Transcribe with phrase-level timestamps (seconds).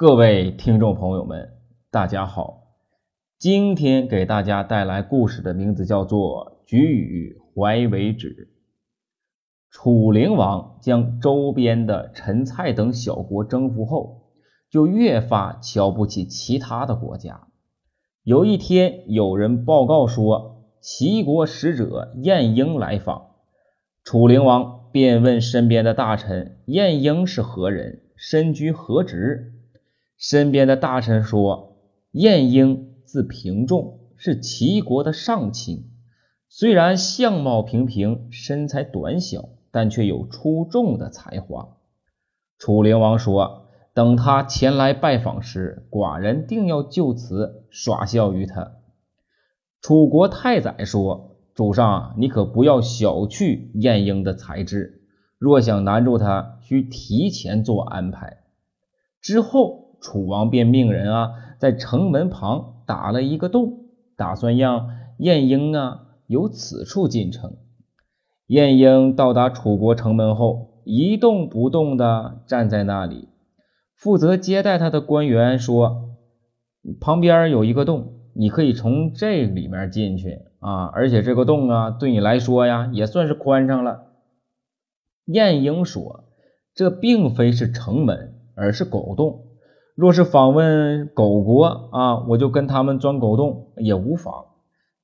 [0.00, 1.50] 各位听众朋友们，
[1.90, 2.62] 大家好。
[3.38, 8.30] 今天给大家带来故事的名字叫做《举与怀为止》。
[9.70, 14.30] 楚灵王将周边的陈蔡等小国征服后，
[14.70, 17.48] 就越发瞧不起其他的国家。
[18.22, 23.32] 有一天，有人报告说，齐国使者晏婴来访。
[24.02, 28.00] 楚灵王便问身边的大臣：“晏婴是何人？
[28.16, 29.56] 身居何职？”
[30.20, 31.78] 身边的大臣说
[32.12, 35.90] ：“晏婴字平仲，是齐国的上卿。
[36.46, 41.78] 虽然相貌平平，身材短小，但却有出众的才华。”
[42.60, 48.72] 楚灵王说：“等他前来拜访时，寡人定要就此耍笑于他。”
[49.80, 55.00] 楚国太宰说：“主上，你可不要小觑晏婴的才智，
[55.38, 58.42] 若想难住他，需提前做安排。”
[59.22, 59.88] 之后。
[60.00, 63.84] 楚王便命人啊，在城门旁打了一个洞，
[64.16, 67.56] 打算让晏婴啊由此处进城。
[68.46, 73.28] 晏婴到达楚国城门后，一动不动地站在那里。
[73.94, 76.16] 负责接待他的官员说
[77.00, 84.06] ：“旁边有一个洞，你可以从这里面进去啊，而且这个洞啊，对你来说呀，也算是宽敞了。”
[85.26, 86.24] 晏婴说
[86.74, 89.44] ：“这并非是城门，而是狗洞。”
[90.00, 94.46] 若是访问狗国啊，我就跟他们钻狗洞也无妨。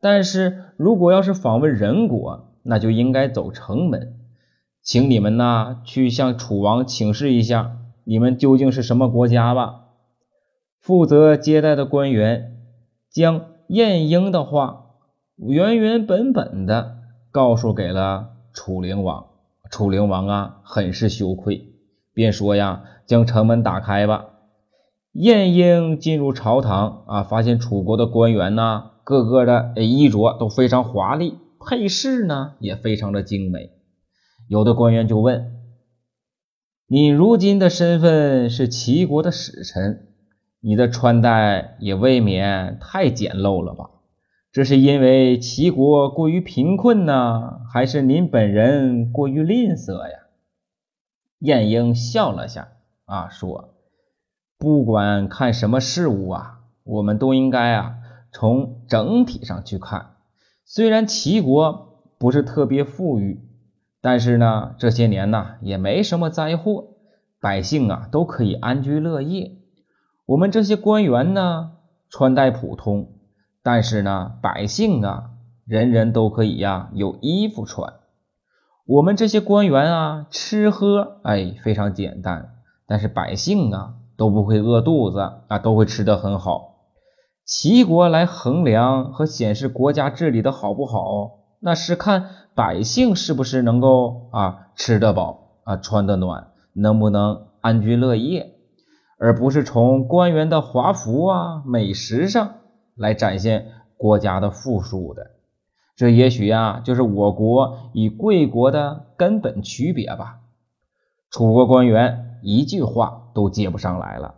[0.00, 4.14] 但是如果要是访问人国，那就应该走城门。
[4.82, 9.82] 请你们呐去向楚王请示一下，你们究竟是什么国家吧。
[10.80, 12.56] 负责接待的官员
[13.10, 14.92] 将晏婴的话
[15.36, 16.96] 原原本本的
[17.30, 19.26] 告诉给了楚灵王。
[19.70, 21.74] 楚灵王啊，很是羞愧，
[22.14, 24.28] 便说呀：“将城门打开吧。”
[25.18, 33.70] 晏婴进入朝堂啊，发现楚国的官员呢，个个的衣着都非常华丽，配饰呢也非常的精美。
[34.46, 35.54] 有的官员就问
[36.86, 40.08] ：“你如今的身份是齐国的使臣，
[40.60, 43.88] 你的穿戴也未免太简陋了吧？
[44.52, 50.18] 这是因为齐国过于贫困呢，还是您本人过于吝啬呀？”
[51.40, 52.68] 晏婴笑了下
[53.06, 53.75] 啊，说。
[54.58, 57.96] 不管看什么事物啊，我们都应该啊
[58.32, 60.14] 从整体上去看。
[60.64, 63.46] 虽然齐国不是特别富裕，
[64.00, 66.88] 但是呢这些年呢也没什么灾祸，
[67.38, 69.52] 百姓啊都可以安居乐业。
[70.24, 71.72] 我们这些官员呢
[72.08, 73.10] 穿戴普通，
[73.62, 75.32] 但是呢百姓啊
[75.66, 77.92] 人人都可以呀有衣服穿。
[78.86, 82.54] 我们这些官员啊吃喝哎非常简单，
[82.86, 83.96] 但是百姓啊。
[84.16, 86.74] 都不会饿肚子啊，都会吃得很好。
[87.44, 98.54] 齐国来衡量和显示国家治理的好不好，那是看百姓是不是能够啊吃得饱啊穿得暖，能不能安居乐业，
[99.18, 102.54] 而不是从官员的华服啊美食上
[102.96, 105.30] 来展现国家的富庶的。
[105.94, 110.40] 这也许呀，就是我国与贵国的根本区别吧。
[111.30, 113.22] 楚国官员一句话。
[113.36, 114.36] 都接不上来了。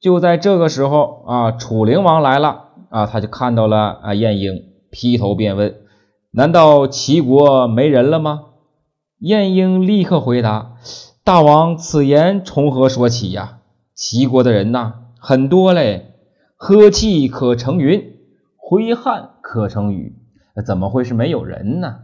[0.00, 5.76] 就在这个时候啊，楚灵王来了啊，他就看到了啊晏婴，劈头便问
[6.32, 8.46] ：“难道齐国没人了吗？”
[9.20, 10.76] 晏婴立刻回答
[11.22, 13.58] ：“大王，此言从何说起呀？
[13.94, 16.14] 齐国的人呐，很多嘞，
[16.56, 18.16] 呵气可成云，
[18.56, 20.16] 挥汗可成雨，
[20.64, 21.98] 怎么会是没有人呢？”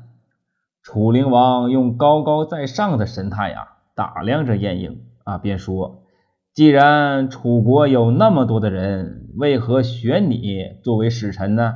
[0.84, 5.00] 楚灵王用高高在上的神态呀，打量着晏婴。
[5.26, 6.04] 啊，便说
[6.54, 11.74] ：“既然楚国有那么多的人，为何选你作为使臣呢？”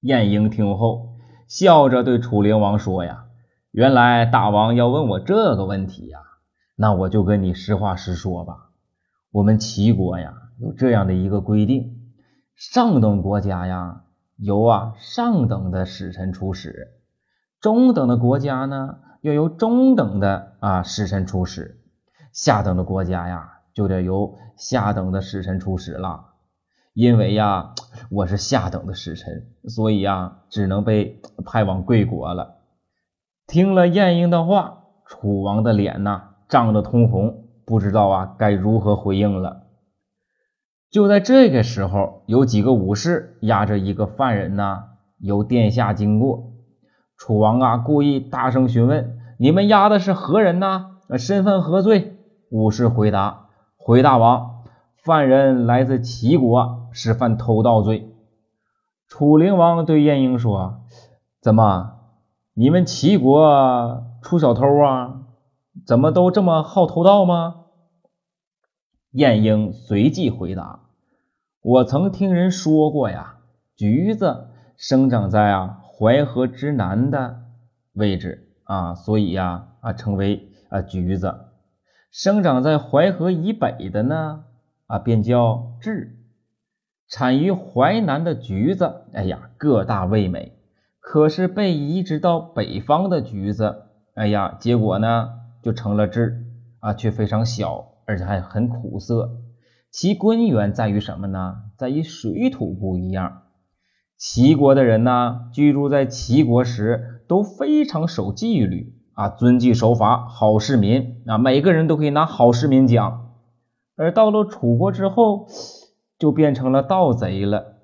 [0.00, 3.26] 晏婴听后，笑着对楚灵王说：“呀，
[3.70, 6.18] 原来大王要问我这个问题呀，
[6.76, 8.70] 那我就跟你实话实说吧。
[9.32, 12.00] 我们齐国呀，有这样的一个规定：
[12.56, 14.04] 上等国家呀，
[14.38, 16.70] 由啊上等的使臣出使；
[17.60, 21.76] 中等的国家呢，要由中等的啊使臣出使。”
[22.32, 26.26] 下等的国家呀，就得由下等的使臣出使了。
[26.92, 27.74] 因为呀，
[28.10, 32.56] 我是下等的使臣，所以呀，只能被派往贵国了。
[33.46, 39.62] 听了晏婴的话，楚王的脸呐涨得通红，不知道啊该如何回应了。
[40.90, 44.84] 就在这个时候，有几个武士押着一个犯人呐
[45.18, 46.52] 由殿下经过。
[47.16, 50.96] 楚王啊，故意大声询问：“你们押的是何人呐？
[51.16, 52.16] 身份何罪？”
[52.50, 53.46] 武士回答
[53.78, 54.64] ：“回大王，
[54.96, 58.12] 犯人来自齐国，是犯偷盗罪。
[59.06, 60.82] 楚灵王对晏婴说
[61.40, 61.92] ：“怎么，
[62.54, 65.22] 你们齐国出小偷啊？
[65.86, 67.66] 怎么都这么好偷盗吗？”
[69.12, 70.80] 晏婴随即回答
[71.62, 73.36] ：“我曾听人说过呀，
[73.76, 77.42] 橘子生长在啊淮河之南的
[77.92, 81.28] 位置啊，所以呀啊称为啊橘子；
[82.10, 84.44] 生长在淮河以北的呢
[84.86, 86.10] 啊便叫枳。
[87.08, 90.52] 产于淮南的橘子，哎呀个大味美，
[91.00, 93.82] 可是被移植到北方的橘子，
[94.14, 95.30] 哎呀结果呢
[95.62, 96.34] 就成了枳
[96.80, 99.36] 啊，却非常小。”而且还很苦涩，
[99.92, 101.62] 其根源在于什么呢？
[101.76, 103.42] 在于水土不一样。
[104.16, 113.30] 齐国的人呢，居住在齐国时都非常守纪律啊，遵纪守法，好市民啊，每个人都可以拿好市民奖。
[113.96, 115.46] 而到了楚国之后，
[116.18, 117.76] 就变成了盗贼了。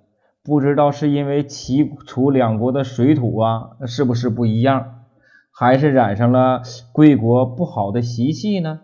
[0.43, 5.05] 不知道是因为齐楚两国的水土啊，是不是不一样，
[5.51, 6.63] 还是染上了
[6.93, 8.81] 贵国不好的习气呢？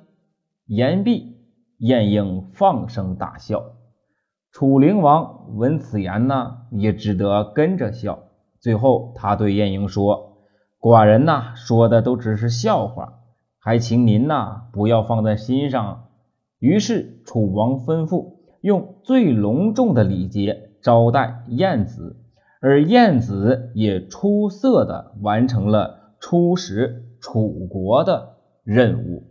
[0.67, 1.33] 言毕。
[1.79, 3.61] 晏婴放声大笑，
[4.53, 8.21] 楚灵王闻此言呢，也只得跟着笑。
[8.61, 10.32] 最后，他对晏婴说
[10.83, 13.21] ：“寡人呐，说的都只是笑话，
[13.61, 16.09] 还请您呐不要放在心上。”
[16.59, 22.17] 于是，楚王吩咐用最隆重的礼节招待晏子，
[22.61, 29.31] 而晏子也出色的完成了出使楚国的任务。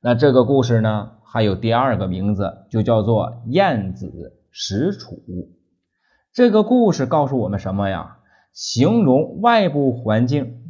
[0.00, 1.10] 那这个故事呢？
[1.24, 5.20] 还有第二个名字，就叫做晏子使楚。
[6.32, 8.18] 这个故事告诉我们什么呀？
[8.52, 10.61] 形容外部环境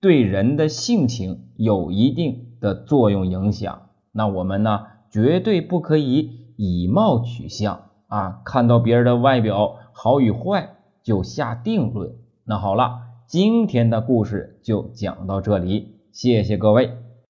[0.00, 3.88] 对人的性情有一定的作用影响。
[4.12, 8.40] 那我们呢，绝对不可以以貌取相啊！
[8.44, 12.12] 看到别人的外表好与坏就下定论。
[12.44, 17.07] 那好了，今天的故事就讲到这里，谢谢各位。